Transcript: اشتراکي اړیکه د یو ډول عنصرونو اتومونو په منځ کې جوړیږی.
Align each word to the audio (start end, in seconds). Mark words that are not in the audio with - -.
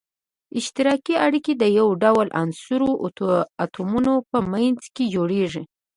اشتراکي 0.59 1.15
اړیکه 1.25 1.51
د 1.57 1.63
یو 1.79 1.87
ډول 2.03 2.27
عنصرونو 2.39 2.93
اتومونو 3.63 4.13
په 4.29 4.37
منځ 4.51 4.79
کې 4.95 5.03
جوړیږی. 5.15 5.63